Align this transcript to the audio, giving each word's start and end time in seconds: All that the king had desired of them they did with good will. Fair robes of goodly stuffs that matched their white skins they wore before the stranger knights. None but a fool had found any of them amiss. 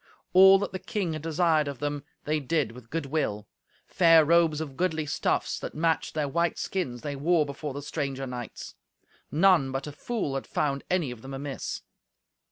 All 0.33 0.57
that 0.57 0.71
the 0.71 0.79
king 0.79 1.13
had 1.13 1.21
desired 1.21 1.67
of 1.67 1.77
them 1.77 2.03
they 2.23 2.39
did 2.39 2.71
with 2.71 2.89
good 2.89 3.05
will. 3.05 3.47
Fair 3.85 4.25
robes 4.25 4.59
of 4.59 4.75
goodly 4.75 5.05
stuffs 5.05 5.59
that 5.59 5.75
matched 5.75 6.15
their 6.15 6.27
white 6.27 6.57
skins 6.57 7.01
they 7.03 7.15
wore 7.15 7.45
before 7.45 7.75
the 7.75 7.83
stranger 7.83 8.25
knights. 8.25 8.73
None 9.29 9.71
but 9.71 9.85
a 9.85 9.91
fool 9.91 10.33
had 10.33 10.47
found 10.47 10.83
any 10.89 11.11
of 11.11 11.21
them 11.21 11.35
amiss. 11.35 11.83